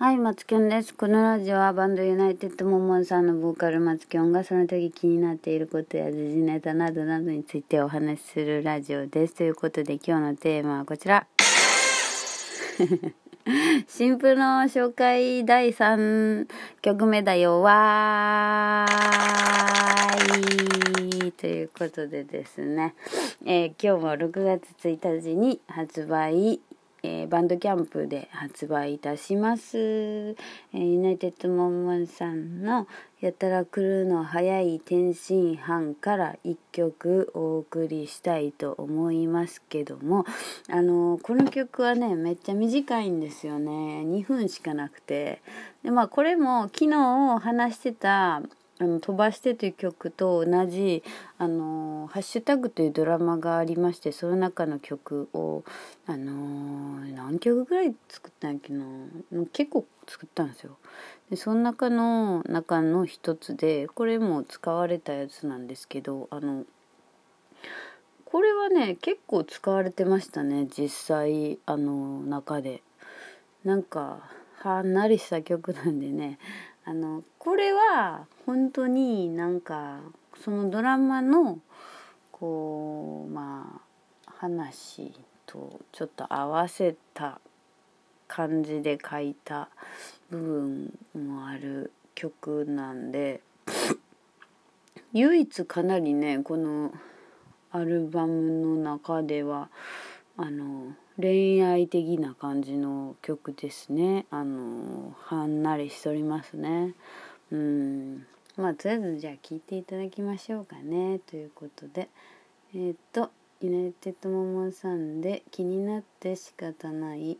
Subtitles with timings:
[0.00, 0.94] はい、松きょんです。
[0.94, 9.34] このラジオはバンドユナイテッドモモンさんのボーカル松きょんがその時気になっていることや時事ネタなどなどについてお話しするラジオです。
[9.34, 11.26] ということで今日のテーマはこちら。
[13.88, 16.46] 新婦の紹介第3
[16.80, 17.60] 曲目だよ。
[17.60, 21.32] わーい。
[21.32, 22.94] ということでですね、
[23.44, 26.60] えー今日も6月1日に発売
[27.02, 32.86] えーバンドキャンプで発売いたします、えーユナイテッドモンモンさんの
[33.20, 40.24] やたら来るの早い天津飯から1曲お送りしたいと思いますけども
[40.68, 44.02] あのーこの曲はねめっちゃ短いんですよね。
[44.04, 45.40] 2分しかなくて。
[45.82, 48.42] でまあこれも昨日話してた
[48.80, 51.02] あの飛ばしてという曲と同じ
[51.38, 55.64] あのハッシュタグというドラマがありましてその中の曲を
[56.06, 58.84] あの何曲ぐらい作ったんやっけな。
[59.52, 60.78] 結構作ったんですよ。
[61.30, 66.64] でその中の中の一つでこれも使われたやつなんですけどあの
[68.24, 72.82] これはね結構使われてましたね実際あの中で。
[73.64, 74.20] なんか
[74.60, 76.38] はんなりした曲なんでね。
[76.88, 80.00] あのこれは本当になんか
[80.42, 81.58] そのドラマの
[82.32, 83.82] こうま
[84.26, 85.12] あ話
[85.44, 87.42] とちょっと合わせた
[88.26, 89.68] 感じで書いた
[90.30, 90.38] 部
[91.12, 93.42] 分もある曲なんで
[95.12, 96.94] 唯一かなりねこの
[97.70, 99.68] アルバムの中では
[100.38, 104.26] あの恋愛的な感じの曲ですね。
[104.30, 106.94] あのはんなりしとりますね。
[107.50, 108.26] うん。
[108.56, 111.18] まあとりあえずじゃあ聴いていただきましょうかね。
[111.18, 112.08] ということで。
[112.72, 117.36] えっ、とユナイテッドモモンさんで気になって仕方ない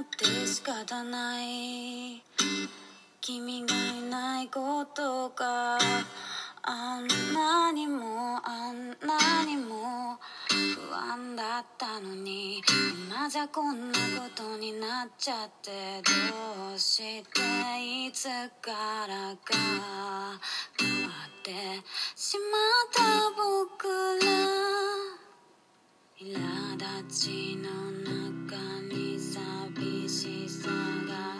[0.00, 2.22] って仕方ない
[3.20, 5.78] 君がいないことが
[6.62, 10.18] あんなにもあんなにも
[10.50, 12.62] 不安だったのに
[13.08, 18.28] 今じゃこんなことになっちゃってどうしていつ
[18.60, 20.16] からか。
[20.78, 21.52] 変わって
[22.14, 23.88] しまった僕
[24.24, 24.30] ら
[26.18, 28.56] 苛立ちの中
[28.88, 28.95] に。
[30.08, 30.68] しさ
[31.08, 31.35] が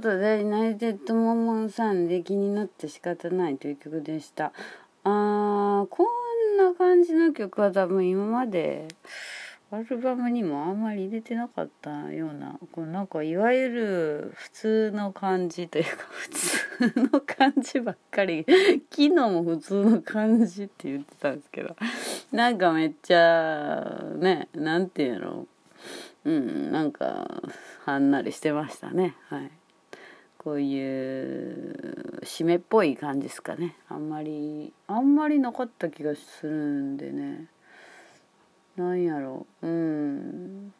[0.00, 4.50] ことでナイテッドモンモンさんで気になって仕方ないという曲でした。
[5.04, 8.88] あーこんな感じの曲は多分今まで
[9.70, 18.46] アルバムにもあんまり入れてなかったようなこうなんかいわゆる普通の感じというか 普通の感じばっかり
[18.90, 21.76] 昨日も普通の感じって言ってたんですけど
[22.32, 25.46] なんかめっちゃねなんていうの？
[26.24, 27.42] うんなんか
[27.84, 29.14] はんなりしてましたね。
[29.28, 29.59] はい。
[30.42, 33.76] こういう締めっぽい感じですかね。
[33.90, 37.44] あんまりあんまりなかった気がするんでね。
[38.74, 39.46] なんやろ。
[39.60, 40.72] ううん。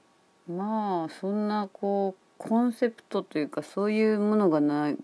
[0.49, 4.97] まあそんなこうコンセプトというかそういうものがない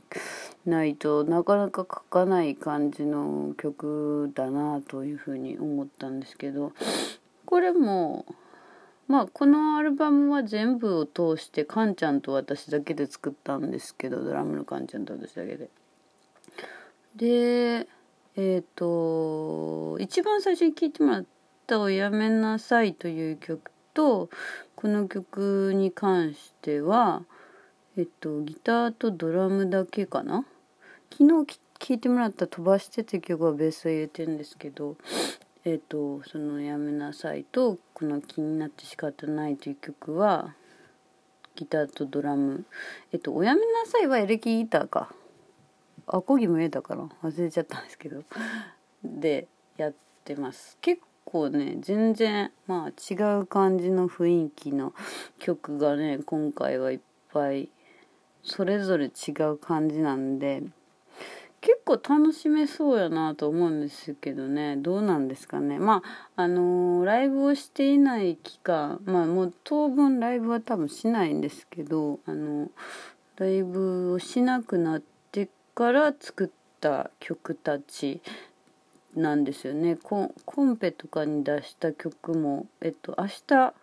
[0.64, 6.72] ないとなかなか書かない感じの曲だなというふうに思ったんですけど。
[7.44, 8.24] これも
[9.08, 15.70] まあこのアルバムは全部を通してカンちゃんと私だけで作ったんですけどドラムのカンちゃんと私だけで。
[17.14, 17.88] で
[18.36, 21.24] えっ、と一番最初に聴いてもらっ
[21.66, 24.28] た「おやめなさい」という曲と
[24.74, 27.22] この曲に関しては
[27.96, 30.44] えっとギターとドラムだけかな？
[31.10, 34.96] 昨日聴いてもらった飛ばしてって曲はベースを入れてるんですけど
[35.68, 40.54] えっとその「やめなさい」とこの「気になって仕方ない」という曲は
[41.56, 42.64] ギターとドラム。
[43.10, 45.12] えっと「おやめなさい」はエレキギターか。
[46.06, 47.08] アコギも入れたかな？
[47.20, 48.22] 忘れちゃったんですけど。
[49.02, 50.78] でやってます。
[50.80, 54.94] 結構ね全然まあ違う感じの雰囲気の
[55.40, 57.00] 曲がね今回はいっ
[57.32, 57.70] ぱい
[58.44, 60.62] それぞれ違う感じなんで
[61.86, 64.76] 構楽しめそうやなと思うんですけどね。
[64.76, 65.78] どうなんですかね。
[65.78, 66.02] ま
[66.34, 72.70] ああのー、ライブをしていない期間まあもう当分ライブは多分しないんですけどあの
[73.36, 76.48] ライブをしなくなってから作っ
[76.80, 78.20] た曲たち
[79.14, 79.96] なんですよね。
[79.96, 83.74] コンペとかに出した曲もえっと明日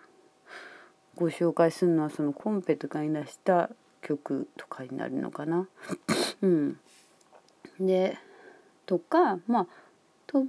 [1.16, 3.70] ご紹介するのはそのコンペとかに出した
[4.02, 5.70] 曲とかになるのかな。
[6.42, 6.80] うん。
[7.80, 8.18] で
[8.86, 9.68] とかまあ
[10.28, 10.46] と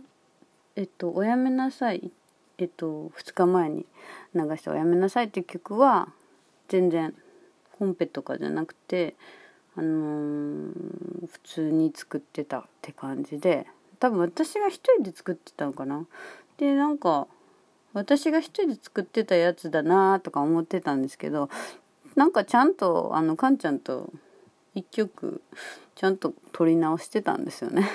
[0.77, 2.11] えっと「おやめなさい」
[2.59, 3.87] えっと2日前に
[4.35, 6.13] 流した「おやめなさい」っていう曲は
[6.69, 7.15] 全然
[7.79, 9.15] コンペとかじゃなくて
[9.77, 13.67] あのー、普通に作ってたって感じで
[13.99, 16.07] 多分私が一人で作ってたのかな。
[16.59, 17.27] でなんか
[17.93, 21.49] 私が一人で作ってたやつだなとか思ってたんですけど
[22.15, 24.13] なんかちゃんとあのかんちゃんと
[24.75, 25.43] 一曲
[25.95, 27.89] ちゃんと撮り直してたんですよね。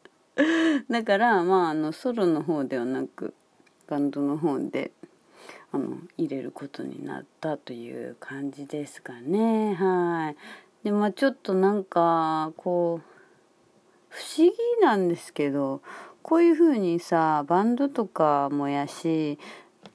[0.88, 3.34] だからまああのソロの方ではなく
[3.86, 4.92] バンドの方で
[5.72, 9.74] あの入れることになったという感じですかね。
[9.74, 10.36] はい。
[10.84, 13.10] でまあちょっとなんかこう
[14.08, 14.52] 不思議
[14.82, 15.82] なんですけど
[16.22, 19.38] こういう風にさバンドとかもやし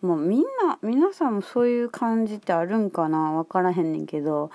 [0.05, 4.51] もうみんな皆さんもそういう感じってあるんかな分からへんねんけど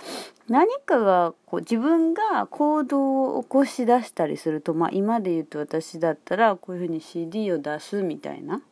[0.49, 8.63] 何かがこう自分が行動を起こし出したりするとまあ今で言うと私だったらこういうふうに CD を出すみたいな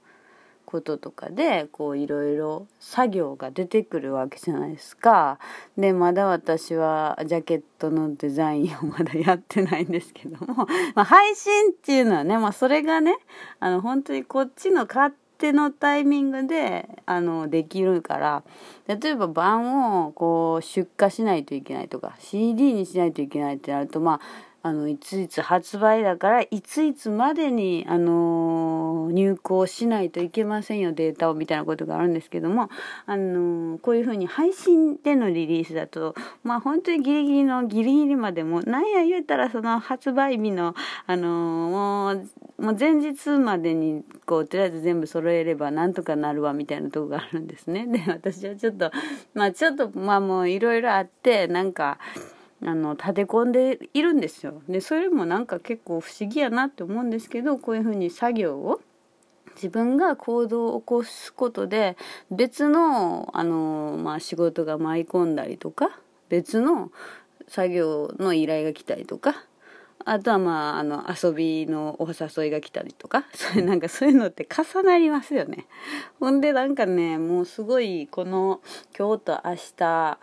[0.69, 5.38] こととかでこういろいろ作業が出てくるわけじゃないですか。
[5.78, 13.16] でまだ私はジャケットのデザインを まだやってないんですけども、まあ、配信っていうのはね、まあ、それがね
[13.60, 18.43] あの本当にこっちの勝手手のタイミングであのできるから
[18.88, 24.20] 例えば版をこう出荷しないといけないとか CD にしないといけないってなるとまあ
[24.68, 32.68] あのいついつ発売だからいついつまでに、あのー、入稿しないといけませんよデータをみたいなことがあるんですけども、
[33.06, 40.74] あのー、こういうふうに配信でのリリースだとまあ本当にギリギリのギリギリまでもなんや言うたらその発売日の、
[41.06, 42.28] あのー、もう
[42.62, 47.86] もう前日までにこうとりあえず全部揃えればなんとかなるわみたいなとこがあるんですね。
[47.86, 48.90] で私はちょっと
[49.32, 51.98] まあちょっとまあもういろいろあってなんか。
[52.64, 54.62] あの立て込んでいるんですよ。
[54.69, 58.81] でそれもなんか結構不思議やなって思うんですけどこういうふうに作業を
[59.55, 61.96] 自分が行動を起こすことで
[62.31, 66.90] 別のあの、まあ、仕事が舞い込んだりとか別の
[67.49, 69.34] 作業の依頼が来たりとか
[70.04, 75.66] あとはまああの遊びのお誘いが来たりとか それなんかそういうのって重なりますよね。
[76.20, 78.61] ほんでなんかねもうすごいこの
[78.96, 80.19] 今日と明日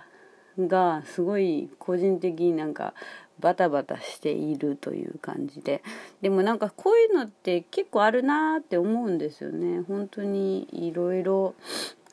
[0.59, 2.93] がすごい個人的になんか
[3.39, 5.81] バタバタしているという感じで。
[6.21, 9.81] でもなんかこういうのって結構あるなって思うんですよね。
[9.87, 11.55] 本当にいろいろ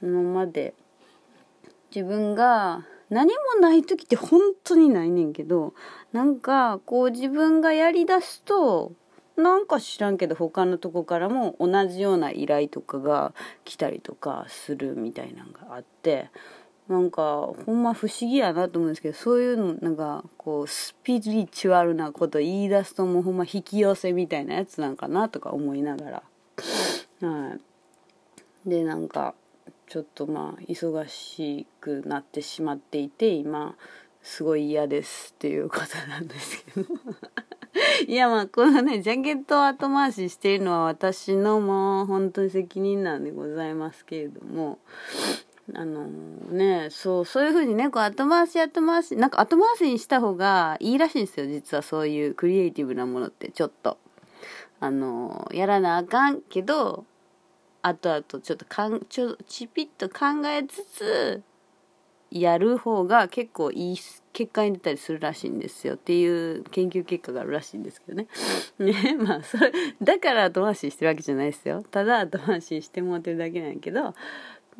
[0.03, 0.75] 今まで。
[1.95, 5.75] 自分が何もない時って本当にないねんけど
[6.13, 8.93] なんかこう自分がやりだすと
[9.37, 13.35] なんか知らんけど他のとこからも同じような依頼とかが
[13.65, 16.31] 来たりとかするみたいなのがあって。
[16.93, 26.23] なんかほんま不思議やなと思うんですけどそういうのなんかこうスピリチュアルなこと言い出すともうほんま引き寄せみたいなやつなんかなとか思いながら。
[27.27, 27.57] は
[28.67, 28.69] い。
[28.69, 29.35] でなんか
[29.89, 33.75] ちょっとまあ忙しくなってしまっていて今
[34.23, 36.87] すごい嫌ですっていうことなんですけど。
[38.07, 44.79] いやまあこのねジャケットを後回ししているのは私のもう本当に責任なんでございますけれども。
[45.75, 46.07] あの
[46.51, 53.99] ねそうそういうふうにねこう後回し後回しなんか後回しにした方がいいらしいんですよ実はそういうクリエイティブなものってちょっと
[54.81, 57.05] あのやらなあかんけど
[57.83, 61.43] 後々ちょっとかんちょちぴっと考えつつ
[62.33, 63.97] やる方が結構いい
[64.33, 68.27] 結果に出たりするらしいんですよっていう研究結果があるらしいんですけどね。
[68.81, 71.85] ねまあそれだから後回ししてるわけじゃないですよ。
[71.91, 74.15] ただ後回ししてもらってるだけなんやけど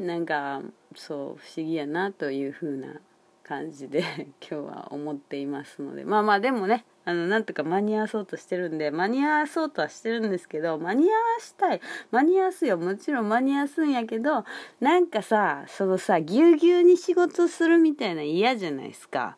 [0.03, 0.63] なんか
[0.97, 3.01] そう不思議やなというふうな
[3.43, 4.03] 感じで
[4.41, 6.05] 今日は思っていますので。
[6.05, 11.81] まあまあでもねあのなんとか間に合わそうとしてるんで間に合わそうとはしてるんですけど間に合わしたい。
[12.11, 12.77] 間に合わすよ。
[12.77, 14.45] もちろん間に合わすんやけど
[14.81, 19.37] なんかさそのさぎゅうぎゅうに仕事するみたいな嫌じゃないですか。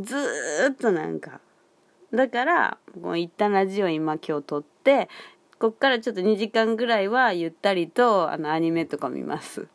[0.00, 0.16] ず
[0.70, 1.40] っとなんか。
[2.12, 5.08] だからもう一旦ラジオ今今日撮って
[5.64, 9.66] こっからちょっと2時間ぐらいはゆったりとあのアニメとか見ます。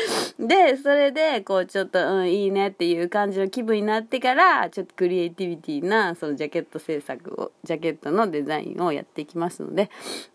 [0.38, 9.90] で、それで、こう、ちょっと、うん、いいねっていう感じの気分になってから、ちょっとクリエイティビティな、そのジャケット制作を、ジャケットのデザインをやっていきますので、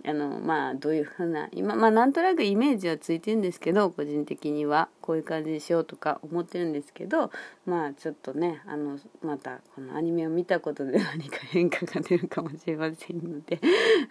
[0.06, 7.32] あの、まあ、どういうふうな、今、まあ、なんとなくイメージはついてるんですけど、個人的には、こういう感じにしようとか思ってるんですけど、
[7.66, 13.60] まあ、ちょっとね、あの、また、このアニメを見たことで何か変化が出るかもしれませんので、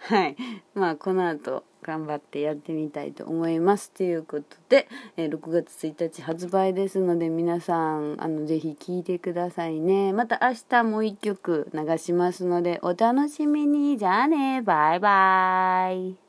[0.01, 0.35] はい。
[0.73, 3.91] まあ、この後、頑張ってやってみたいと思います。
[3.91, 10.13] ということで、えー6月1日発売ですので、皆さん、あの、ぜひ聴いてくださいね。
[10.13, 13.97] また明日もう一曲流しますので、お楽しみに。
[13.97, 16.26] じゃあね、バイバイ。